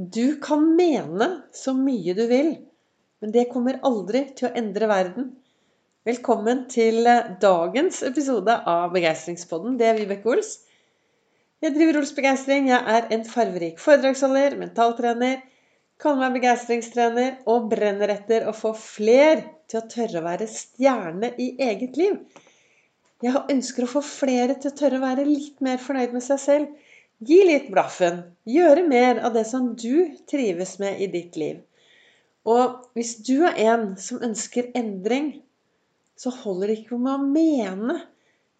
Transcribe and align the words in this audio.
Du 0.00 0.38
kan 0.40 0.62
mene 0.76 1.26
så 1.52 1.74
mye 1.76 2.14
du 2.16 2.22
vil, 2.30 2.54
men 3.20 3.32
det 3.34 3.50
kommer 3.50 3.82
aldri 3.84 4.22
til 4.32 4.46
å 4.48 4.50
endre 4.56 4.86
verden. 4.88 5.26
Velkommen 6.08 6.62
til 6.72 7.04
dagens 7.42 7.98
episode 8.08 8.54
av 8.72 8.94
Begeistringspodden. 8.94 9.76
Det 9.76 9.90
er 9.90 9.98
Vibeke 9.98 10.32
Ols. 10.32 10.54
Jeg 11.60 11.76
driver 11.76 12.00
Ols 12.00 12.14
Begeistring. 12.16 12.70
Jeg 12.72 12.80
er 12.80 13.12
en 13.12 13.28
farverik 13.28 13.76
foredragsholder, 13.84 14.56
mentaltrener, 14.62 15.42
kaller 16.00 16.22
meg 16.22 16.38
begeistringstrener 16.38 17.42
og 17.44 17.68
brenner 17.68 18.16
etter 18.16 18.48
å 18.48 18.56
få 18.56 18.72
fler 18.80 19.44
til 19.68 19.82
å 19.82 19.88
tørre 19.98 20.22
å 20.22 20.28
være 20.30 20.48
stjerne 20.48 21.34
i 21.36 21.52
eget 21.60 22.00
liv. 22.00 22.16
Jeg 23.20 23.44
ønsker 23.52 23.84
å 23.84 23.94
få 23.98 24.00
flere 24.06 24.56
til 24.56 24.72
å 24.72 24.78
tørre 24.80 24.96
å 24.96 25.04
være 25.10 25.28
litt 25.28 25.60
mer 25.60 25.76
fornøyd 25.76 26.16
med 26.16 26.24
seg 26.24 26.40
selv 26.40 26.88
Gi 27.20 27.36
litt 27.44 27.66
blaffen. 27.68 28.22
Gjøre 28.48 28.86
mer 28.88 29.18
av 29.26 29.34
det 29.36 29.44
som 29.48 29.74
du 29.76 30.16
trives 30.30 30.78
med 30.80 31.02
i 31.04 31.08
ditt 31.12 31.36
liv. 31.36 31.58
Og 32.48 32.78
hvis 32.96 33.18
du 33.26 33.42
er 33.44 33.58
en 33.68 33.90
som 34.00 34.22
ønsker 34.24 34.70
endring, 34.78 35.34
så 36.16 36.32
holder 36.32 36.70
det 36.70 36.78
ikke 36.80 37.00
med 37.00 37.12
å 37.12 37.26
mene. 37.26 37.98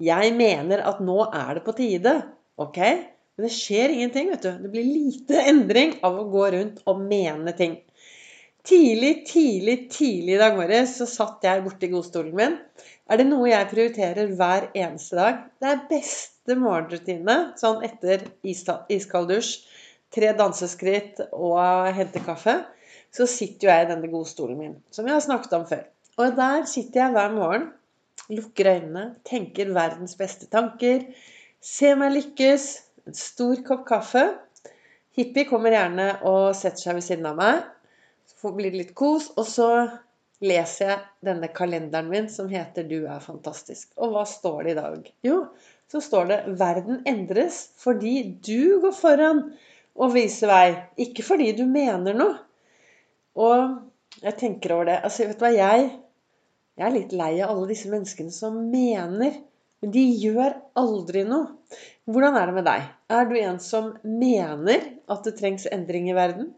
Jeg 0.00 0.34
mener 0.36 0.84
at 0.84 1.00
nå 1.04 1.22
er 1.26 1.56
det 1.56 1.64
på 1.64 1.76
tide. 1.78 2.14
Ok? 2.60 2.76
Men 2.76 3.46
det 3.46 3.52
skjer 3.56 3.94
ingenting, 3.94 4.28
vet 4.34 4.44
du. 4.44 4.50
Det 4.60 4.72
blir 4.72 4.84
lite 4.84 5.40
endring 5.48 5.96
av 6.04 6.20
å 6.20 6.28
gå 6.28 6.44
rundt 6.52 6.82
og 6.84 7.00
mene 7.00 7.56
ting. 7.56 7.78
Tidlig, 8.68 9.22
tidlig, 9.30 9.76
tidlig 9.88 10.36
i 10.36 10.40
dag 10.40 10.58
morges 10.58 10.98
så 11.00 11.08
satt 11.08 11.48
jeg 11.48 11.64
borti 11.64 11.88
godstolen 11.88 12.36
min. 12.36 12.58
Er 13.10 13.18
det 13.18 13.26
noe 13.26 13.48
jeg 13.50 13.66
prioriterer 13.72 14.28
hver 14.38 14.68
eneste 14.78 15.16
dag? 15.18 15.38
Det 15.58 15.66
er 15.66 15.86
beste 15.90 16.54
morgenrutine 16.54 17.34
sånn 17.58 17.80
etter 17.82 18.22
iskald 18.46 19.32
dusj, 19.32 19.64
tre 20.14 20.30
danseskritt 20.38 21.18
og 21.34 21.90
hente 21.96 22.22
kaffe, 22.22 22.54
så 23.10 23.26
sitter 23.26 23.66
jo 23.66 23.72
jeg 23.72 23.86
i 23.86 23.88
denne 23.90 24.10
godstolen 24.12 24.58
min, 24.58 24.76
som 24.94 25.08
jeg 25.08 25.16
har 25.16 25.24
snakket 25.24 25.56
om 25.58 25.66
før. 25.66 25.82
Og 26.22 26.36
der 26.38 26.62
sitter 26.70 27.02
jeg 27.02 27.16
hver 27.16 27.34
morgen, 27.34 27.66
lukker 28.30 28.70
øynene, 28.76 29.04
tenker 29.26 29.72
verdens 29.74 30.14
beste 30.18 30.46
tanker, 30.52 31.02
ser 31.58 31.98
meg 31.98 32.14
lykkes, 32.14 32.68
en 33.10 33.18
stor 33.18 33.64
kopp 33.66 33.82
kaffe. 33.88 34.22
Hippie 35.18 35.48
kommer 35.50 35.74
gjerne 35.74 36.12
og 36.30 36.52
setter 36.54 36.84
seg 36.84 37.00
ved 37.00 37.06
siden 37.08 37.26
av 37.32 37.42
meg. 37.42 37.66
Så 38.30 38.54
blir 38.54 38.70
det 38.70 38.84
litt 38.84 38.94
kos. 38.94 39.32
Og 39.34 39.48
så 39.50 39.70
leser 40.44 40.88
jeg 40.88 41.00
denne 41.30 41.50
kalenderen 41.52 42.08
min 42.10 42.28
som 42.32 42.48
heter 42.48 42.86
'Du 42.88 43.06
er 43.06 43.20
fantastisk'. 43.20 43.92
Og 43.96 44.14
hva 44.14 44.24
står 44.26 44.62
det 44.64 44.70
i 44.72 44.80
dag? 44.80 45.12
Jo, 45.24 45.46
så 45.90 46.00
står 46.00 46.28
det 46.28 46.40
'Verden 46.60 47.02
endres 47.06 47.70
fordi 47.76 48.22
du 48.40 48.80
går 48.80 48.92
foran 48.92 49.52
og 49.96 50.14
viser 50.14 50.48
vei'. 50.48 50.82
Ikke 50.98 51.22
fordi 51.22 51.52
du 51.52 51.66
mener 51.66 52.14
noe. 52.14 52.38
Og 53.36 53.78
jeg 54.22 54.36
tenker 54.36 54.74
over 54.74 54.84
det. 54.84 55.00
Altså, 55.04 55.26
vet 55.26 55.38
du 55.38 55.44
hva, 55.44 55.52
jeg, 55.54 55.90
jeg 56.76 56.86
er 56.86 56.96
litt 56.96 57.12
lei 57.12 57.40
av 57.40 57.54
alle 57.54 57.68
disse 57.68 57.88
menneskene 57.88 58.32
som 58.32 58.56
mener. 58.72 59.38
Men 59.80 59.92
de 59.94 60.02
gjør 60.20 60.56
aldri 60.76 61.22
noe. 61.24 61.54
Hvordan 62.10 62.36
er 62.36 62.50
det 62.50 62.54
med 62.58 62.66
deg? 62.68 62.88
Er 63.08 63.28
du 63.28 63.36
en 63.40 63.60
som 63.62 63.94
mener 64.04 64.82
at 65.08 65.24
det 65.24 65.38
trengs 65.38 65.66
endring 65.72 66.10
i 66.10 66.16
verden? 66.16 66.50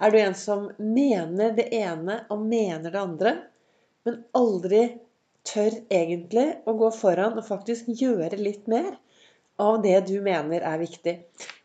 Er 0.00 0.10
du 0.10 0.18
en 0.18 0.34
som 0.34 0.68
mener 0.78 1.54
det 1.54 1.68
ene 1.74 2.24
og 2.32 2.42
mener 2.42 2.90
det 2.90 3.00
andre, 3.00 3.34
men 4.04 4.22
aldri 4.36 4.82
tør 5.46 5.76
egentlig 5.92 6.46
å 6.66 6.74
gå 6.80 6.90
foran 6.96 7.38
og 7.38 7.46
faktisk 7.46 7.92
gjøre 8.00 8.40
litt 8.40 8.66
mer 8.70 8.94
av 9.60 9.78
det 9.84 10.00
du 10.08 10.16
mener 10.24 10.64
er 10.66 10.80
viktig. 10.80 11.14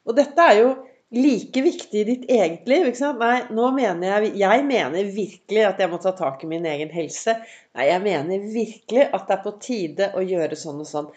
Og 0.05 0.15
dette 0.19 0.45
er 0.45 0.59
jo 0.59 0.69
like 1.15 1.63
viktig 1.65 2.01
i 2.01 2.05
ditt 2.05 2.27
eget 2.29 2.67
liv. 2.69 2.85
ikke 2.85 2.99
sant? 2.99 3.21
Nei, 3.21 3.47
nå 3.49 3.71
mener 3.73 4.27
jeg 4.27 4.35
Jeg 4.43 4.65
mener 4.65 5.09
virkelig 5.15 5.65
at 5.65 5.79
jeg 5.81 5.89
må 5.89 5.97
ta 5.97 6.13
tak 6.17 6.43
i 6.43 6.51
min 6.51 6.65
egen 6.69 6.93
helse. 6.93 7.33
Nei, 7.73 7.89
jeg 7.89 8.03
mener 8.05 8.45
virkelig 8.53 9.07
at 9.09 9.27
det 9.27 9.37
er 9.37 9.43
på 9.45 9.55
tide 9.63 10.11
å 10.13 10.21
gjøre 10.21 10.59
sånn 10.59 10.83
og 10.83 10.89
sånn. 10.89 11.09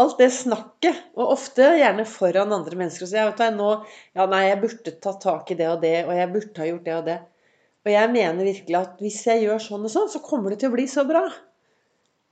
Alt 0.00 0.18
det 0.18 0.30
snakket, 0.32 0.96
og 1.14 1.34
ofte 1.36 1.66
gjerne 1.78 2.06
foran 2.08 2.54
andre 2.56 2.78
mennesker. 2.80 3.06
Så 3.06 3.18
jeg 3.18 3.28
vet 3.28 3.42
hva, 3.42 3.50
nå, 3.54 3.70
ja, 4.16 4.26
nei, 4.30 4.46
jeg 4.48 4.60
burde 4.62 4.94
tatt 5.04 5.20
tak 5.22 5.52
i 5.52 5.58
det 5.58 5.68
og 5.70 5.82
det, 5.84 5.96
og 6.08 6.14
jeg 6.16 6.32
burde 6.32 6.62
ha 6.62 6.68
gjort 6.70 6.86
det 6.88 6.94
og 6.96 7.08
det. 7.10 7.18
Og 7.84 7.92
jeg 7.92 8.12
mener 8.14 8.48
virkelig 8.48 8.78
at 8.80 9.02
hvis 9.04 9.20
jeg 9.28 9.44
gjør 9.44 9.60
sånn 9.60 9.84
og 9.84 9.92
sånn, 9.92 10.10
så 10.10 10.22
kommer 10.24 10.50
det 10.54 10.62
til 10.62 10.72
å 10.72 10.74
bli 10.74 10.86
så 10.90 11.04
bra. 11.06 11.26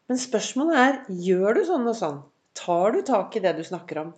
Men 0.09 0.21
spørsmålet 0.21 0.81
er 0.81 0.97
gjør 1.29 1.59
du 1.59 1.63
sånn 1.69 1.91
og 1.93 1.99
sånn? 1.99 2.23
Tar 2.57 2.97
du 2.97 3.03
tak 3.07 3.37
i 3.37 3.43
det 3.45 3.53
du 3.57 3.63
snakker 3.65 4.01
om? 4.01 4.11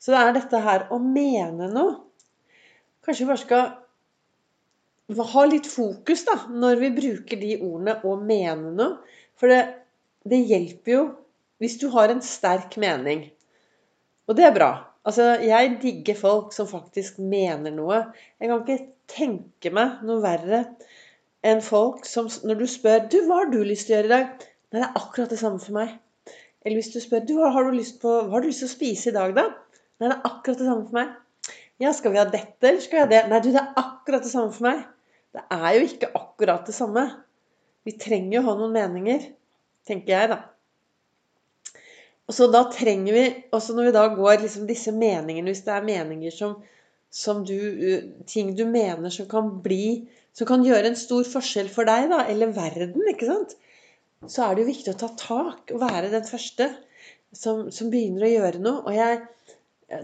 Så 0.00 0.12
det 0.12 0.22
er 0.24 0.34
dette 0.36 0.64
her 0.64 0.88
å 0.92 0.98
mene 1.04 1.68
noe. 1.72 1.94
Kanskje 3.04 3.24
vi 3.24 3.30
bare 3.30 3.44
skal 3.44 5.24
ha 5.30 5.44
litt 5.48 5.68
fokus 5.68 6.24
da, 6.26 6.36
når 6.48 6.80
vi 6.80 6.90
bruker 6.96 7.40
de 7.40 7.54
ordene 7.58 7.96
'å 8.00 8.16
mene 8.20 8.72
noe'. 8.72 8.98
For 9.36 9.48
det, 9.48 9.62
det 10.28 10.42
hjelper 10.48 10.92
jo 10.92 11.04
hvis 11.60 11.76
du 11.80 11.88
har 11.94 12.12
en 12.12 12.22
sterk 12.24 12.76
mening. 12.80 13.26
Og 14.28 14.36
det 14.38 14.46
er 14.48 14.56
bra. 14.56 14.70
Altså, 15.06 15.34
jeg 15.44 15.78
digger 15.82 16.16
folk 16.18 16.54
som 16.56 16.68
faktisk 16.68 17.18
mener 17.18 17.72
noe. 17.74 18.02
Jeg 18.40 18.50
kan 18.50 18.62
ikke 18.64 18.90
tenke 19.10 19.72
meg 19.74 20.02
noe 20.06 20.22
verre 20.24 20.64
enn 21.46 21.62
folk 21.64 22.04
som 22.08 22.28
når 22.44 22.60
du 22.60 22.66
spør 22.68 23.08
du, 23.08 23.22
'Hva 23.24 23.42
har 23.42 23.50
du 23.52 23.62
lyst 23.64 23.88
til 23.88 23.96
å 23.96 23.98
gjøre 23.98 24.10
i 24.10 24.16
dag?' 24.16 24.46
Nei, 24.70 24.78
det 24.80 24.86
er 24.86 25.00
akkurat 25.00 25.30
det 25.32 25.38
samme 25.40 25.58
for 25.58 25.74
meg. 25.74 25.96
Eller 26.62 26.76
hvis 26.76 26.92
du 26.92 27.00
spør 27.00 27.24
du, 27.26 27.32
har 27.42 27.64
du 27.64 27.80
på, 28.02 28.10
hva 28.28 28.36
har 28.36 28.44
du 28.44 28.46
lyst 28.46 28.62
til 28.62 28.68
å 28.68 28.76
spise 28.76 29.10
i 29.10 29.16
dag, 29.16 29.32
da? 29.34 29.48
Nei, 29.98 30.10
det 30.10 30.16
er 30.16 30.28
akkurat 30.28 30.60
det 30.60 30.68
samme 30.68 30.86
for 30.86 30.98
meg. 31.00 31.16
Ja, 31.80 31.92
skal 31.96 32.12
vi 32.12 32.20
ha 32.20 32.26
dette, 32.28 32.68
eller 32.68 32.80
skal 32.84 32.98
vi 32.98 33.02
ha 33.02 33.08
det? 33.10 33.22
Nei, 33.32 33.40
du, 33.40 33.50
det 33.50 33.62
er 33.62 33.80
akkurat 33.80 34.22
det 34.22 34.30
samme 34.30 34.52
for 34.52 34.68
meg. 34.68 34.84
Det 35.34 35.42
er 35.56 35.74
jo 35.74 35.88
ikke 35.88 36.12
akkurat 36.20 36.68
det 36.68 36.76
samme. 36.76 37.04
Vi 37.88 37.96
trenger 37.98 38.36
jo 38.36 38.42
å 38.44 38.48
ha 38.50 38.56
noen 38.60 38.76
meninger, 38.76 39.26
tenker 39.88 40.14
jeg, 40.14 40.30
da. 40.34 40.38
Og 42.30 42.36
så 42.36 42.46
da 42.46 42.62
trenger 42.70 43.16
vi, 43.16 43.24
også 43.50 43.74
når 43.74 43.88
vi 43.88 43.94
da 43.96 44.04
går 44.14 44.44
liksom 44.44 44.68
disse 44.68 44.92
meningene, 44.94 45.50
hvis 45.50 45.64
det 45.66 45.72
er 45.74 45.86
meninger 45.86 46.34
som, 46.34 46.60
som 47.10 47.42
du 47.42 47.56
Ting 48.30 48.52
du 48.54 48.62
mener 48.70 49.10
som 49.10 49.26
kan 49.26 49.48
bli 49.64 50.06
Som 50.36 50.46
kan 50.46 50.62
gjøre 50.62 50.92
en 50.92 50.98
stor 50.98 51.26
forskjell 51.26 51.72
for 51.74 51.88
deg, 51.88 52.06
da, 52.12 52.22
eller 52.30 52.54
verden, 52.54 53.02
ikke 53.10 53.26
sant? 53.26 53.56
så 54.28 54.44
er 54.44 54.54
det 54.54 54.64
jo 54.64 54.68
viktig 54.68 54.92
å 54.92 54.98
ta 55.00 55.08
tak 55.16 55.72
og 55.72 55.80
være 55.80 56.10
den 56.12 56.26
første 56.28 56.66
som, 57.32 57.70
som 57.72 57.90
begynner 57.92 58.26
å 58.26 58.32
gjøre 58.34 58.60
noe. 58.60 58.82
Og 58.84 58.92
jeg, 58.92 59.20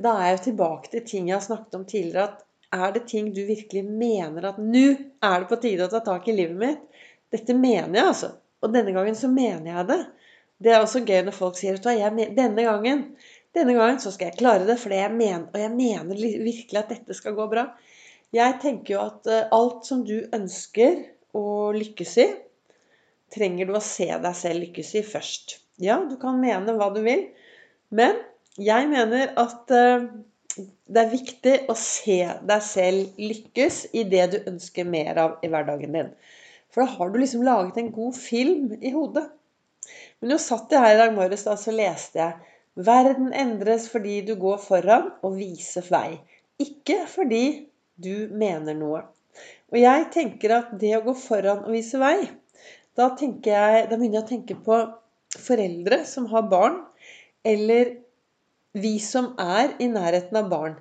da 0.00 0.14
er 0.14 0.30
jeg 0.30 0.36
jo 0.38 0.42
tilbake 0.46 0.92
til 0.92 1.04
ting 1.10 1.28
jeg 1.28 1.36
har 1.36 1.44
snakket 1.44 1.76
om 1.76 1.84
tidligere. 1.88 2.24
at 2.30 2.78
Er 2.80 2.94
det 2.94 3.04
ting 3.10 3.28
du 3.36 3.42
virkelig 3.46 3.84
mener 3.84 4.48
at 4.48 4.60
nå 4.62 4.86
er 4.96 5.36
det 5.42 5.50
på 5.50 5.60
tide 5.60 5.84
å 5.84 5.92
ta 5.92 6.00
tak 6.06 6.28
i 6.32 6.36
livet 6.36 6.56
mitt? 6.62 7.02
Dette 7.34 7.56
mener 7.58 7.92
jeg, 7.92 8.06
altså. 8.06 8.32
Og 8.64 8.72
denne 8.72 8.94
gangen 8.96 9.18
så 9.18 9.28
mener 9.28 9.68
jeg 9.68 9.88
det. 9.90 10.00
Det 10.62 10.72
er 10.72 10.80
også 10.80 11.04
gøy 11.04 11.20
når 11.26 11.36
folk 11.36 11.58
sier 11.58 11.76
at 11.76 12.16
denne 12.36 12.64
gangen 12.64 13.02
denne 13.56 13.72
gangen 13.72 14.00
så 14.02 14.12
skal 14.12 14.30
jeg 14.30 14.40
klare 14.42 14.66
det, 14.68 14.76
for 14.80 14.92
jeg 14.92 15.12
mener, 15.16 15.46
og 15.48 15.60
jeg 15.60 15.72
mener 15.72 16.18
virkelig 16.18 16.80
at 16.80 16.90
dette 16.92 17.16
skal 17.16 17.36
gå 17.38 17.46
bra. 17.48 17.70
Jeg 18.36 18.58
tenker 18.60 18.96
jo 18.96 19.04
at 19.06 19.28
eh, 19.32 19.46
alt 19.54 19.86
som 19.88 20.02
du 20.04 20.18
ønsker 20.34 20.98
å 21.36 21.72
lykkes 21.72 22.16
i, 22.20 22.26
trenger 23.32 23.68
du 23.68 23.76
å 23.78 23.84
se 23.84 24.10
deg 24.10 24.36
selv 24.36 24.66
lykkes 24.66 24.92
i 25.00 25.04
først. 25.06 25.56
Ja, 25.80 25.98
du 26.04 26.16
kan 26.20 26.40
mene 26.42 26.76
hva 26.76 26.90
du 26.92 27.00
vil, 27.06 27.26
men 27.96 28.18
jeg 28.60 28.90
mener 28.92 29.32
at 29.40 29.72
eh, 29.72 30.04
det 30.56 31.02
er 31.02 31.12
viktig 31.12 31.56
å 31.72 31.76
se 31.80 32.20
deg 32.48 32.62
selv 32.64 33.16
lykkes 33.20 33.82
i 33.96 34.04
det 34.08 34.26
du 34.34 34.38
ønsker 34.52 34.88
mer 34.88 35.20
av 35.22 35.40
i 35.44 35.50
hverdagen 35.52 35.96
din. 35.96 36.12
For 36.72 36.84
da 36.84 36.92
har 36.98 37.12
du 37.12 37.18
liksom 37.22 37.44
laget 37.46 37.80
en 37.80 37.92
god 37.94 38.16
film 38.20 38.72
i 38.80 38.92
hodet. 38.92 39.30
Men 40.20 40.32
nå 40.32 40.38
satt 40.42 40.72
jeg 40.72 40.82
her 40.82 40.94
i 40.94 41.00
dag 41.00 41.14
morges 41.16 41.46
da, 41.46 41.56
så 41.60 41.74
leste 41.74 42.22
jeg 42.22 42.54
Verden 42.76 43.30
endres 43.32 43.86
fordi 43.88 44.18
du 44.26 44.34
går 44.36 44.58
foran 44.60 45.06
og 45.24 45.38
viser 45.38 45.86
vei. 45.88 46.18
Ikke 46.60 47.04
fordi 47.08 47.68
du 47.96 48.28
mener 48.36 48.76
noe. 48.76 49.00
Og 49.72 49.78
jeg 49.80 50.08
tenker 50.12 50.52
at 50.58 50.74
det 50.80 50.92
å 50.98 51.04
gå 51.06 51.14
foran 51.16 51.64
og 51.64 51.72
vise 51.72 52.00
vei, 52.00 52.18
da, 52.96 53.08
jeg, 53.16 53.86
da 53.88 53.96
begynner 53.96 54.20
jeg 54.20 54.24
å 54.24 54.28
tenke 54.28 54.58
på 54.66 54.76
foreldre 55.36 56.02
som 56.08 56.28
har 56.32 56.46
barn, 56.52 56.78
eller 57.44 57.94
vi 58.76 58.96
som 59.00 59.32
er 59.40 59.74
i 59.80 59.88
nærheten 59.88 60.36
av 60.40 60.48
barn. 60.52 60.76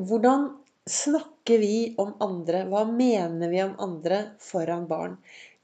Hvordan 0.00 0.48
snakker 0.90 1.58
vi 1.62 1.94
om 1.98 2.12
andre? 2.22 2.64
Hva 2.70 2.84
mener 2.88 3.50
vi 3.52 3.62
om 3.62 3.76
andre 3.82 4.20
foran 4.42 4.86
barn? 4.90 5.16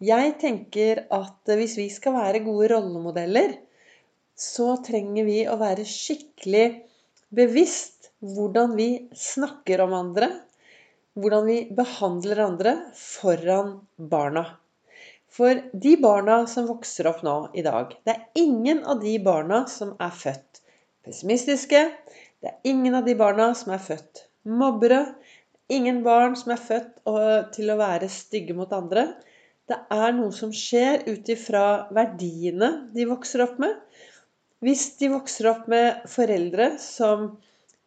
Jeg 0.03 0.35
tenker 0.41 1.07
at 1.15 1.57
hvis 1.59 1.77
vi 1.79 1.89
skal 1.93 2.17
være 2.17 2.45
gode 2.45 2.69
rollemodeller, 2.75 3.57
så 4.37 4.75
trenger 4.85 5.25
vi 5.25 5.39
å 5.49 5.57
være 5.61 5.87
skikkelig 5.89 6.67
bevisst 7.37 8.11
hvordan 8.21 8.77
vi 8.77 8.91
snakker 9.17 9.81
om 9.85 9.95
andre, 9.97 10.29
hvordan 11.17 11.49
vi 11.49 11.59
behandler 11.77 12.45
andre 12.45 12.77
foran 12.97 13.79
barna. 13.97 14.45
For 15.37 15.59
de 15.73 15.97
barna 16.01 16.43
som 16.49 16.69
vokser 16.69 17.09
opp 17.11 17.19
nå 17.27 17.35
i 17.53 17.65
dag 17.67 17.91
Det 18.07 18.13
er 18.15 18.41
ingen 18.41 18.85
av 18.89 19.03
de 19.03 19.19
barna 19.21 19.67
som 19.69 19.93
er 20.01 20.15
født 20.15 20.63
pessimistiske. 21.05 21.83
Det 22.41 22.53
er 22.53 22.71
ingen 22.71 22.97
av 22.97 23.05
de 23.05 23.17
barna 23.19 23.51
som 23.59 23.75
er 23.77 23.83
født 23.83 24.26
mobbere 24.47 25.03
ingen 25.73 26.03
barn 26.07 26.37
som 26.39 26.55
er 26.55 26.63
født 26.63 27.01
til 27.55 27.73
å 27.73 27.79
være 27.81 28.09
stygge 28.13 28.55
mot 28.57 28.71
andre. 28.75 29.09
Det 29.67 29.79
er 29.91 30.13
noe 30.15 30.31
som 30.35 30.53
skjer 30.55 31.03
ut 31.09 31.27
ifra 31.33 31.89
verdiene 31.95 32.71
de 32.95 33.07
vokser 33.11 33.43
opp 33.43 33.59
med. 33.63 33.75
Hvis 34.63 34.93
de 35.01 35.11
vokser 35.13 35.51
opp 35.51 35.67
med 35.71 36.07
foreldre 36.09 36.77
som 36.81 37.33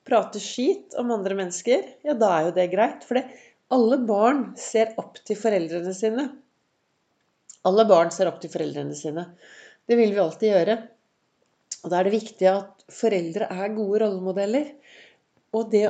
prater 0.07 0.44
skit 0.44 0.97
om 1.00 1.13
andre 1.15 1.38
mennesker, 1.39 1.85
ja, 2.06 2.15
da 2.17 2.33
er 2.35 2.50
jo 2.50 2.57
det 2.57 2.67
greit. 2.73 3.07
For 3.07 3.21
alle 3.73 4.00
barn 4.09 4.44
ser 4.59 4.94
opp 5.01 5.17
til 5.25 5.39
foreldrene 5.39 5.94
sine. 5.95 6.27
Alle 7.67 7.85
barn 7.88 8.11
ser 8.13 8.29
opp 8.29 8.39
til 8.44 8.51
foreldrene 8.51 8.95
sine. 8.97 9.25
Det 9.88 9.97
vil 10.00 10.13
vi 10.15 10.21
alltid 10.23 10.53
gjøre. 10.53 10.77
Og 11.83 11.91
da 11.91 12.00
er 12.00 12.07
det 12.07 12.17
viktig 12.17 12.47
at 12.51 12.85
foreldre 12.91 13.47
er 13.50 13.75
gode 13.75 14.01
rollemodeller. 14.03 14.71
Og 15.56 15.71
det, 15.71 15.85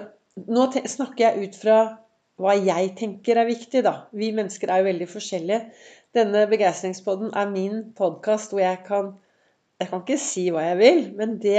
nå 0.48 0.68
snakker 0.88 1.26
jeg 1.26 1.50
ut 1.50 1.58
fra 1.60 1.80
hva 2.40 2.56
jeg 2.56 2.94
tenker 3.00 3.40
er 3.42 3.50
viktig, 3.50 3.84
da. 3.84 3.96
Vi 4.16 4.32
mennesker 4.36 4.72
er 4.72 4.82
jo 4.82 4.90
veldig 4.90 5.08
forskjellige. 5.12 5.62
Denne 6.16 6.46
begeistringspodden 6.50 7.34
er 7.38 7.50
min 7.52 7.82
podkast 7.98 8.54
hvor 8.54 8.64
jeg 8.64 8.84
kan 8.88 9.18
Jeg 9.80 9.88
kan 9.88 10.02
ikke 10.04 10.20
si 10.20 10.42
hva 10.52 10.66
jeg 10.66 10.78
vil, 10.80 10.98
men 11.16 11.38
det 11.40 11.56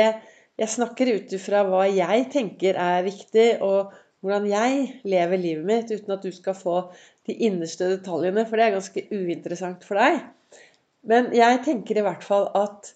jeg 0.61 0.69
snakker 0.69 1.09
ut 1.17 1.31
ifra 1.33 1.63
hva 1.65 1.87
jeg 1.89 2.27
tenker 2.35 2.77
er 2.77 3.07
viktig, 3.07 3.47
og 3.65 3.95
hvordan 4.21 4.45
jeg 4.51 4.83
lever 5.09 5.41
livet 5.41 5.65
mitt, 5.65 5.89
uten 5.89 6.13
at 6.13 6.27
du 6.27 6.29
skal 6.37 6.53
få 6.59 6.75
de 7.25 7.39
innerste 7.47 7.89
detaljene, 7.89 8.45
for 8.45 8.61
det 8.61 8.67
er 8.67 8.75
ganske 8.75 9.07
uinteressant 9.09 9.87
for 9.89 9.97
deg. 9.97 10.21
Men 11.09 11.31
jeg 11.33 11.63
tenker 11.65 11.97
i 11.97 12.05
hvert 12.05 12.27
fall 12.27 12.51
at 12.61 12.93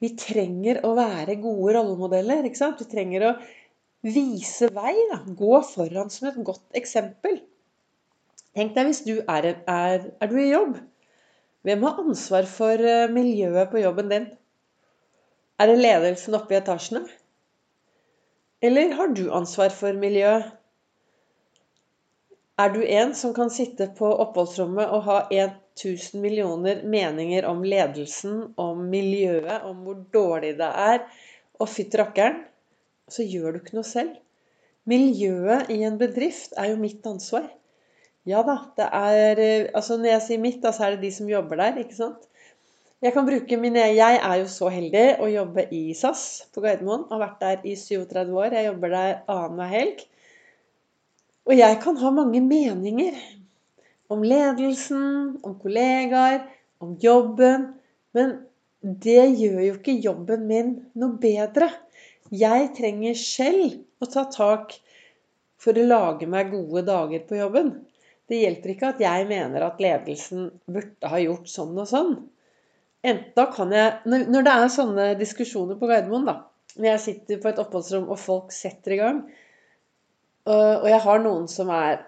vi 0.00 0.14
trenger 0.16 0.80
å 0.84 0.94
være 0.96 1.36
gode 1.42 1.76
rollemodeller. 1.76 2.48
ikke 2.48 2.62
sant? 2.62 2.80
Vi 2.80 2.88
trenger 2.88 3.28
å 3.28 3.34
vise 4.04 4.68
vei. 4.74 4.94
Da. 5.10 5.20
Gå 5.26 5.58
foran 5.66 6.12
som 6.12 6.28
et 6.30 6.40
godt 6.46 6.78
eksempel. 6.78 7.40
Tenk 8.54 8.74
deg 8.76 8.90
hvis 8.90 9.02
du 9.06 9.16
er, 9.18 9.50
er, 9.66 10.10
er 10.20 10.30
du 10.30 10.36
i 10.38 10.50
jobb. 10.52 10.78
Hvem 11.64 11.84
har 11.86 12.00
ansvar 12.04 12.46
for 12.46 12.78
eh, 12.78 13.10
miljøet 13.10 13.70
på 13.72 13.80
jobben 13.80 14.10
din? 14.12 14.26
Er 15.58 15.70
det 15.70 15.80
ledelsen 15.80 16.36
oppe 16.36 16.54
i 16.54 16.58
etasjene? 16.58 17.06
Eller 18.64 18.92
har 18.98 19.10
du 19.16 19.24
ansvar 19.32 19.72
for 19.74 19.96
miljøet? 19.96 20.52
Er 22.60 22.70
du 22.70 22.84
en 22.84 23.14
som 23.18 23.32
kan 23.34 23.50
sitte 23.50 23.88
på 23.98 24.06
oppholdsrommet 24.22 24.92
og 24.94 25.06
ha 25.08 25.16
1000 25.34 26.20
millioner 26.22 26.84
meninger 26.86 27.48
om 27.50 27.64
ledelsen, 27.66 28.52
om 28.60 28.84
miljøet, 28.92 29.64
om 29.66 29.80
hvor 29.82 29.98
dårlig 30.14 30.52
det 30.60 30.68
er, 30.84 31.00
og 31.58 31.70
fytti 31.72 31.98
rakkeren? 31.98 32.44
Så 33.10 33.26
gjør 33.26 33.54
du 33.54 33.60
ikke 33.60 33.76
noe 33.78 33.88
selv. 33.88 34.14
Miljøet 34.88 35.70
i 35.72 35.80
en 35.86 35.96
bedrift 36.00 36.56
er 36.60 36.72
jo 36.72 36.80
mitt 36.80 37.04
ansvar. 37.08 37.46
Ja 38.28 38.40
da, 38.44 38.56
det 38.76 38.86
er 38.96 39.40
eh, 39.40 39.66
Altså 39.76 39.98
når 39.98 40.14
jeg 40.14 40.24
sier 40.26 40.40
mitt, 40.40 40.62
da 40.62 40.72
så 40.72 40.86
er 40.86 40.94
det 40.94 41.04
de 41.04 41.10
som 41.12 41.28
jobber 41.28 41.60
der, 41.60 41.80
ikke 41.82 41.96
sant. 41.96 42.28
Jeg 43.04 43.12
kan 43.12 43.26
bruke 43.26 43.56
mine 43.60 43.82
Jeg 43.92 44.16
er 44.16 44.36
jo 44.40 44.46
så 44.48 44.70
heldig 44.72 45.04
å 45.20 45.28
jobbe 45.28 45.66
i 45.76 45.82
SAS 45.96 46.46
på 46.54 46.62
Gardermoen. 46.64 47.04
Har 47.10 47.20
vært 47.20 47.42
der 47.42 47.66
i 47.68 47.74
37 47.76 48.32
år. 48.32 48.56
Jeg 48.56 48.70
jobber 48.70 48.94
der 48.94 49.10
annenhver 49.28 49.72
helg. 49.74 50.04
Og 51.44 51.52
jeg 51.58 51.76
kan 51.82 51.98
ha 52.00 52.12
mange 52.16 52.40
meninger 52.40 53.18
om 54.08 54.24
ledelsen, 54.24 55.36
om 55.44 55.58
kollegaer, 55.60 56.46
om 56.80 56.96
jobben. 57.02 57.66
Men 58.16 58.38
det 58.80 59.26
gjør 59.36 59.60
jo 59.66 59.76
ikke 59.76 59.98
jobben 60.00 60.48
min 60.48 60.72
noe 60.96 61.20
bedre. 61.20 61.68
Jeg 62.34 62.70
trenger 62.76 63.16
selv 63.18 64.02
å 64.02 64.08
ta 64.10 64.26
tak 64.32 64.74
for 65.60 65.76
å 65.78 65.86
lage 65.86 66.28
meg 66.30 66.52
gode 66.52 66.84
dager 66.88 67.22
på 67.28 67.38
jobben. 67.38 67.74
Det 68.28 68.40
hjelper 68.40 68.72
ikke 68.72 68.92
at 68.94 69.02
jeg 69.04 69.26
mener 69.28 69.66
at 69.66 69.82
ledelsen 69.82 70.48
burde 70.64 71.10
ha 71.12 71.20
gjort 71.20 71.50
sånn 71.50 71.76
og 71.76 71.88
sånn. 71.90 72.14
Jeg, 73.04 73.20
når 73.36 74.46
det 74.46 74.52
er 74.52 74.70
sånne 74.72 75.08
diskusjoner 75.20 75.76
på 75.76 75.88
Gardermoen, 75.90 76.24
da, 76.24 76.38
når 76.78 76.88
jeg 76.94 77.02
sitter 77.02 77.42
på 77.42 77.50
et 77.50 77.60
oppholdsrom 77.60 78.08
og 78.08 78.20
folk 78.20 78.54
setter 78.56 78.96
i 78.96 79.00
gang, 79.02 79.20
og 80.48 80.88
jeg 80.88 81.00
har 81.04 81.22
noen 81.24 81.46
som 81.48 81.70
er 81.72 82.02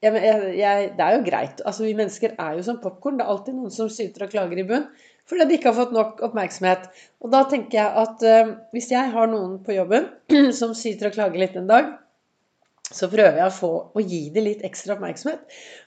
jeg, 0.00 0.16
jeg, 0.56 0.84
Det 0.96 1.04
er 1.04 1.14
jo 1.16 1.24
greit. 1.26 1.60
altså 1.68 1.84
Vi 1.84 1.92
mennesker 1.96 2.32
er 2.40 2.54
jo 2.56 2.62
som 2.64 2.78
popkorn. 2.80 3.18
Det 3.18 3.24
er 3.26 3.32
alltid 3.34 3.56
noen 3.56 3.72
som 3.74 3.90
syter 3.92 4.24
og 4.24 4.32
klager 4.32 4.60
i 4.62 4.64
bunn 4.64 4.86
fordi 5.30 5.46
de 5.46 5.56
ikke 5.56 5.70
har 5.70 5.78
fått 5.78 5.94
nok 5.94 6.20
oppmerksomhet. 6.26 6.88
Og 7.22 7.30
da 7.30 7.44
tenker 7.50 7.78
jeg 7.78 8.04
at 8.04 8.24
uh, 8.26 8.52
hvis 8.74 8.90
jeg 8.90 9.12
har 9.14 9.30
noen 9.30 9.60
på 9.62 9.76
jobben 9.76 10.08
som 10.58 10.74
syter 10.74 11.10
og 11.10 11.14
klager 11.14 11.42
litt 11.42 11.58
en 11.58 11.70
dag, 11.70 11.92
så 12.90 13.06
prøver 13.10 13.38
jeg 13.38 13.46
å, 13.46 13.54
få, 13.54 13.70
å 13.94 14.02
gi 14.02 14.24
dem 14.34 14.48
litt 14.48 14.64
ekstra 14.66 14.96
oppmerksomhet. 14.96 15.44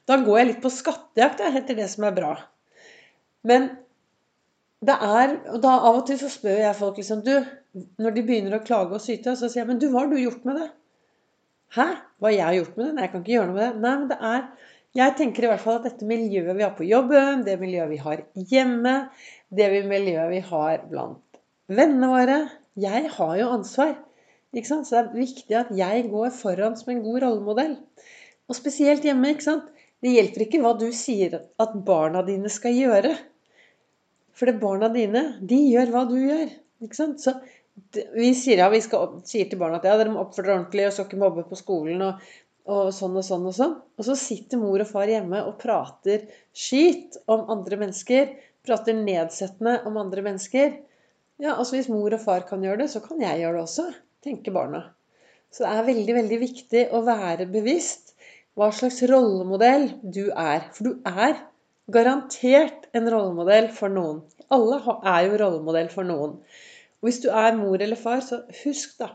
Da 0.07 0.22
går 0.24 0.40
jeg 0.40 0.50
litt 0.54 0.62
på 0.63 0.72
skattejakt 0.72 1.44
etter 1.44 1.75
det 1.75 1.90
som 1.92 2.07
er 2.07 2.16
bra. 2.16 2.38
Men 3.44 3.74
det 4.84 4.95
er 4.95 5.34
Og 5.54 5.60
da 5.63 5.74
av 5.88 5.98
og 6.01 6.06
til 6.07 6.18
så 6.19 6.30
spør 6.31 6.57
jeg 6.60 6.75
folk 6.75 6.98
liksom 7.00 7.22
Du, 7.24 7.34
når 8.04 8.16
de 8.16 8.24
begynner 8.28 8.57
å 8.57 8.63
klage 8.63 8.95
og 8.95 9.04
syte, 9.04 9.36
så 9.36 9.48
sier 9.48 9.63
jeg 9.63 9.69
Men 9.69 9.80
du, 9.80 9.90
hva 9.92 10.04
har 10.04 10.12
du 10.12 10.18
gjort 10.19 10.44
med 10.48 10.60
det? 10.60 10.69
Hæ? 11.75 11.88
Hva 12.22 12.31
jeg 12.31 12.45
har 12.45 12.56
gjort 12.56 12.78
med 12.78 12.86
det? 12.86 12.94
Nei, 12.95 13.06
jeg 13.06 13.12
kan 13.13 13.24
ikke 13.24 13.36
gjøre 13.36 13.50
noe 13.50 13.57
med 13.57 13.66
det. 13.66 13.84
Nei, 13.84 13.94
men 14.00 14.10
det 14.12 14.19
er 14.30 14.72
jeg 14.94 15.16
tenker 15.18 15.45
i 15.45 15.50
hvert 15.50 15.62
fall 15.63 15.80
at 15.80 15.88
dette 15.88 16.06
miljøet 16.06 16.54
vi 16.54 16.66
har 16.66 16.74
på 16.78 16.86
jobben, 16.86 17.42
det 17.48 17.57
miljøet 17.62 17.90
vi 17.90 18.01
har 18.01 18.25
hjemme, 18.51 18.95
det 19.50 19.69
miljøet 19.90 20.30
vi 20.30 20.42
har 20.45 20.84
blant 20.90 21.40
vennene 21.72 22.10
våre 22.12 22.42
Jeg 22.78 23.10
har 23.13 23.34
jo 23.38 23.50
ansvar. 23.54 23.94
Ikke 24.54 24.69
sant? 24.69 24.88
Så 24.88 24.95
det 24.95 25.01
er 25.01 25.19
viktig 25.22 25.57
at 25.57 25.72
jeg 25.78 26.07
går 26.10 26.31
foran 26.34 26.78
som 26.78 26.90
en 26.94 27.04
god 27.06 27.19
rollemodell. 27.22 27.75
Og 28.50 28.57
spesielt 28.57 29.06
hjemme. 29.06 29.30
ikke 29.30 29.45
sant? 29.45 29.68
Det 30.01 30.12
hjelper 30.13 30.45
ikke 30.45 30.62
hva 30.63 30.74
du 30.78 30.88
sier 30.94 31.38
at 31.38 31.75
barna 31.86 32.24
dine 32.25 32.50
skal 32.50 32.74
gjøre. 32.74 33.13
For 34.34 34.50
det 34.50 34.57
barna 34.62 34.90
dine, 34.94 35.24
de 35.42 35.60
gjør 35.69 35.94
hva 35.94 36.04
du 36.10 36.18
gjør. 36.18 36.50
Ikke 36.81 36.98
sant? 36.98 37.22
Så 37.22 37.38
vi 38.13 38.34
sier, 38.38 38.60
ja, 38.62 38.69
vi 38.74 38.81
skal, 38.86 39.19
sier 39.25 39.50
til 39.50 39.62
barna 39.62 39.80
at 39.80 39.86
ja, 39.88 39.95
dere 39.98 40.13
må 40.13 40.22
oppføre 40.25 40.50
dere 40.50 40.57
ordentlig 40.60 40.88
og 40.90 40.95
skal 40.98 41.07
ikke 41.07 41.22
mobbe 41.22 41.45
på 41.50 41.57
skolen. 41.57 42.01
Og 42.06 42.25
og 42.71 42.94
sånn 42.95 43.18
og 43.19 43.25
sånn 43.27 43.45
og 43.50 43.56
sånn. 43.57 43.75
Og 44.00 44.07
så 44.07 44.15
sitter 44.19 44.62
mor 44.62 44.81
og 44.81 44.89
far 44.89 45.12
hjemme 45.12 45.42
og 45.48 45.57
prater 45.62 46.27
skit 46.56 47.18
om 47.27 47.45
andre 47.51 47.80
mennesker. 47.81 48.33
Prater 48.63 48.95
nedsettende 48.95 49.81
om 49.89 50.00
andre 50.00 50.24
mennesker. 50.25 50.77
Ja, 51.42 51.57
altså 51.57 51.75
Hvis 51.75 51.92
mor 51.92 52.13
og 52.13 52.21
far 52.24 52.45
kan 52.48 52.63
gjøre 52.63 52.86
det, 52.86 52.92
så 52.94 53.01
kan 53.04 53.21
jeg 53.21 53.42
gjøre 53.42 53.57
det 53.57 53.63
også, 53.65 53.88
tenker 54.24 54.56
barna. 54.56 54.83
Så 55.54 55.65
det 55.65 55.71
er 55.74 55.89
veldig, 55.89 56.13
veldig 56.18 56.38
viktig 56.42 56.83
å 56.95 57.04
være 57.06 57.50
bevisst 57.51 58.13
hva 58.57 58.69
slags 58.74 59.01
rollemodell 59.09 59.90
du 60.02 60.28
er. 60.30 60.69
For 60.73 60.87
du 60.87 61.09
er 61.09 61.35
garantert 61.94 62.87
en 62.95 63.09
rollemodell 63.11 63.68
for 63.76 63.92
noen. 63.92 64.21
Alle 64.54 64.80
er 65.09 65.28
jo 65.28 65.42
rollemodell 65.42 65.90
for 65.92 66.07
noen. 66.07 66.37
Og 67.02 67.09
hvis 67.09 67.19
du 67.26 67.30
er 67.33 67.57
mor 67.59 67.81
eller 67.81 67.99
far, 67.99 68.21
så 68.23 68.44
husk, 68.64 68.95
da. 69.02 69.11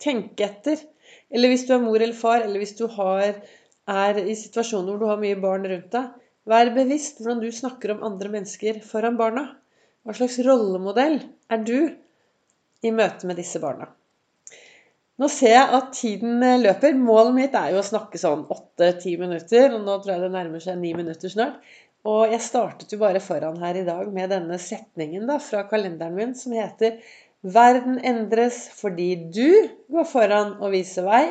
Tenk 0.00 0.40
etter. 0.40 0.80
Eller 1.30 1.52
hvis 1.52 1.66
du 1.68 1.74
er 1.76 1.82
mor 1.82 2.00
eller 2.00 2.16
far, 2.16 2.42
eller 2.44 2.62
hvis 2.62 2.76
du 2.78 2.86
har, 2.90 3.38
er 3.90 4.20
i 4.22 4.36
situasjoner 4.38 4.92
hvor 4.92 5.00
du 5.02 5.08
har 5.10 5.22
mye 5.22 5.38
barn 5.40 5.66
rundt 5.68 5.90
deg. 5.94 6.10
Vær 6.50 6.72
bevisst 6.74 7.20
hvordan 7.20 7.42
du 7.42 7.50
snakker 7.54 7.94
om 7.94 8.04
andre 8.06 8.32
mennesker 8.32 8.80
foran 8.86 9.18
barna. 9.20 9.46
Hva 10.06 10.16
slags 10.16 10.38
rollemodell 10.46 11.20
er 11.52 11.64
du 11.66 11.78
i 12.80 12.92
møte 12.94 13.28
med 13.28 13.38
disse 13.38 13.60
barna? 13.62 13.90
Nå 15.20 15.28
ser 15.28 15.52
jeg 15.52 15.76
at 15.76 15.90
tiden 15.92 16.40
løper. 16.62 16.96
Målet 16.96 17.34
mitt 17.36 17.56
er 17.58 17.74
jo 17.74 17.82
å 17.82 17.84
snakke 17.84 18.18
sånn 18.18 18.46
åtte-ti 18.48 19.18
minutter. 19.20 19.74
Og 19.76 19.84
nå 19.84 19.98
tror 20.00 20.14
jeg 20.14 20.24
det 20.24 20.32
nærmer 20.32 20.64
seg 20.64 20.80
ni 20.80 20.94
minutter 20.96 21.32
snart. 21.32 21.60
Og 22.08 22.30
jeg 22.32 22.40
startet 22.40 22.94
jo 22.94 22.98
bare 23.02 23.20
foran 23.20 23.58
her 23.60 23.76
i 23.76 23.84
dag 23.84 24.08
med 24.08 24.30
denne 24.32 24.56
setningen 24.56 25.26
da, 25.28 25.36
fra 25.44 25.66
kalenderen 25.68 26.16
min 26.16 26.32
som 26.38 26.54
heter 26.56 26.96
Verden 27.40 27.96
endres 28.04 28.66
fordi 28.76 29.14
du 29.32 29.68
går 29.88 30.04
foran 30.04 30.58
og 30.60 30.74
viser 30.74 31.06
vei, 31.06 31.24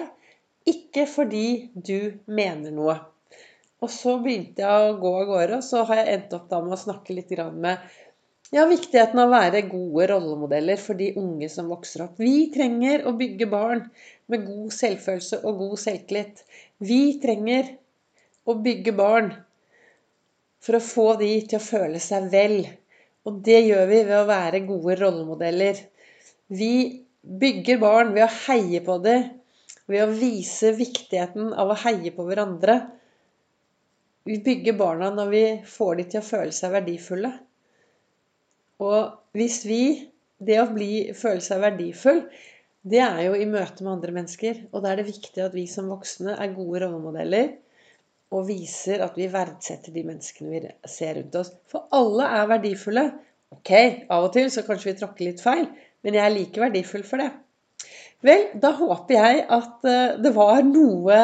ikke 0.66 1.04
fordi 1.06 1.70
du 1.76 2.18
mener 2.26 2.74
noe. 2.74 2.96
Og 3.80 3.92
så 3.94 4.16
begynte 4.24 4.64
jeg 4.66 4.88
å 4.88 4.96
gå 5.00 5.12
av 5.20 5.28
gårde, 5.30 5.60
og 5.60 5.68
så 5.68 5.84
har 5.86 6.02
jeg 6.02 6.16
endt 6.16 6.34
opp 6.36 6.50
med 6.56 6.74
å 6.74 6.80
snakke 6.82 7.14
litt 7.14 7.30
med 7.54 7.78
ja, 8.50 8.64
viktigheten 8.66 9.22
av 9.22 9.30
å 9.30 9.36
være 9.36 9.62
gode 9.70 10.08
rollemodeller 10.10 10.82
for 10.82 10.98
de 10.98 11.12
unge 11.22 11.52
som 11.54 11.70
vokser 11.70 12.08
opp. 12.08 12.18
Vi 12.18 12.50
trenger 12.56 13.06
å 13.06 13.14
bygge 13.14 13.46
barn 13.52 13.86
med 14.34 14.48
god 14.48 14.74
selvfølelse 14.74 15.44
og 15.44 15.62
god 15.62 15.78
selvtillit. 15.84 16.42
Vi 16.82 17.20
trenger 17.22 17.70
å 18.50 18.58
bygge 18.58 18.96
barn 18.98 19.30
for 20.66 20.80
å 20.80 20.84
få 20.84 21.08
de 21.22 21.30
til 21.46 21.62
å 21.62 21.68
føle 21.70 22.02
seg 22.02 22.32
vel. 22.34 22.64
Og 23.30 23.40
det 23.46 23.62
gjør 23.68 23.86
vi 23.94 24.02
ved 24.10 24.18
å 24.18 24.28
være 24.28 24.66
gode 24.66 24.98
rollemodeller. 24.98 25.86
Vi 26.50 26.74
bygger 27.22 27.82
barn 27.82 28.14
ved 28.16 28.26
å 28.26 28.34
heie 28.48 28.82
på 28.86 28.98
dem, 29.04 29.28
ved 29.90 30.06
å 30.06 30.14
vise 30.14 30.74
viktigheten 30.78 31.52
av 31.54 31.74
å 31.74 31.80
heie 31.84 32.14
på 32.16 32.26
hverandre. 32.28 32.80
Vi 34.30 34.40
bygger 34.46 34.78
barna 34.78 35.10
når 35.14 35.34
vi 35.34 35.44
får 35.70 36.00
dem 36.00 36.12
til 36.14 36.22
å 36.22 36.30
føle 36.30 36.56
seg 36.56 36.74
verdifulle. 36.76 37.34
Og 38.86 39.36
hvis 39.38 39.66
vi 39.70 39.84
Det 40.40 40.56
å 40.56 40.70
bli, 40.72 41.12
føle 41.12 41.44
seg 41.44 41.60
verdifull 41.60 42.22
det 42.88 43.02
er 43.04 43.26
jo 43.26 43.34
i 43.36 43.48
møte 43.50 43.84
med 43.84 43.98
andre 43.98 44.14
mennesker. 44.16 44.62
Og 44.72 44.84
da 44.84 44.94
er 44.94 45.02
det 45.02 45.10
viktig 45.10 45.44
at 45.44 45.56
vi 45.56 45.66
som 45.68 45.90
voksne 45.92 46.38
er 46.40 46.56
gode 46.56 46.84
rollemodeller 46.86 47.58
og 48.36 48.46
viser 48.48 49.02
at 49.02 49.18
vi 49.18 49.28
verdsetter 49.32 49.94
de 49.94 50.04
menneskene 50.06 50.54
vi 50.54 50.62
ser 50.88 51.18
rundt 51.18 51.36
oss. 51.40 51.52
For 51.68 51.90
alle 51.96 52.28
er 52.40 52.50
verdifulle. 52.52 53.06
Ok, 53.50 53.72
av 54.14 54.28
og 54.28 54.34
til 54.36 54.52
så 54.54 54.62
kanskje 54.68 54.92
vi 54.92 54.98
tråkker 55.00 55.26
litt 55.26 55.42
feil, 55.42 55.66
men 56.04 56.18
jeg 56.18 56.26
er 56.26 56.36
like 56.36 56.62
verdifull 56.62 57.06
for 57.08 57.22
det. 57.22 57.30
Vel, 58.26 58.50
da 58.60 58.74
håper 58.76 59.16
jeg 59.16 59.44
at 59.56 59.88
eh, 59.88 60.16
det 60.20 60.34
var 60.36 60.64
noe 60.68 61.20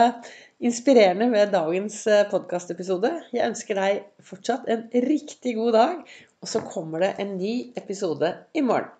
inspirerende 0.64 1.28
ved 1.34 1.52
dagens 1.56 1.98
eh, 2.08 2.24
podkastepisode. 2.32 3.12
Jeg 3.36 3.50
ønsker 3.50 3.80
deg 3.80 4.06
fortsatt 4.24 4.70
en 4.72 4.86
riktig 5.06 5.58
god 5.58 5.76
dag, 5.76 6.14
og 6.40 6.52
så 6.52 6.64
kommer 6.64 7.04
det 7.04 7.16
en 7.20 7.36
ny 7.40 7.56
episode 7.76 8.32
i 8.56 8.64
morgen. 8.64 8.94